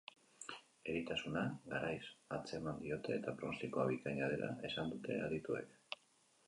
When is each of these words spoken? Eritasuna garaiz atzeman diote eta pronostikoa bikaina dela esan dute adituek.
Eritasuna 0.93 1.43
garaiz 1.73 2.07
atzeman 2.39 2.81
diote 2.87 3.15
eta 3.19 3.35
pronostikoa 3.43 3.87
bikaina 3.93 4.33
dela 4.35 4.51
esan 4.71 4.93
dute 4.97 5.21
adituek. 5.29 5.81